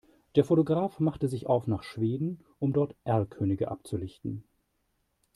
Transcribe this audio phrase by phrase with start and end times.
[0.35, 4.43] Der Fotograf machte sich auf nach Schweden, um dort Erlkönige abzulichten.